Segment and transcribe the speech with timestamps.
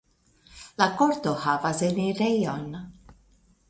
[0.83, 2.69] La korto havas enirejon.